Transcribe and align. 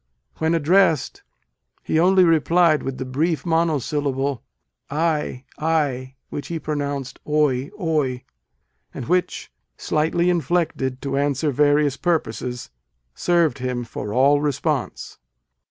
When 0.39 0.55
addressed, 0.55 1.21
he 1.83 1.99
only 1.99 2.23
replied 2.23 2.81
with 2.81 2.97
the 2.97 3.05
brief 3.05 3.45
monosyllable 3.45 4.41
"Ay? 4.89 5.45
Ay? 5.59 6.15
3 6.31 6.31
(which 6.31 6.47
he 6.47 6.57
pro 6.57 6.73
nounced 6.75 7.17
Oy? 7.29 7.69
Qy?), 7.77 8.23
and 8.95 9.05
which, 9.05 9.51
slightly 9.77 10.31
in 10.31 10.41
flected 10.41 11.01
to 11.03 11.17
answer 11.19 11.51
various 11.51 11.97
purposes, 11.97 12.71
served 13.13 13.59
him 13.59 13.83
for 13.83 14.11
all 14.11 14.41
response. 14.41 15.19